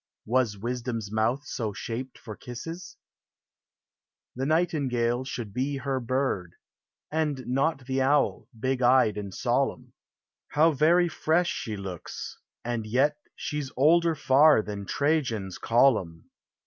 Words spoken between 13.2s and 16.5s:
She's older far than Trajan's column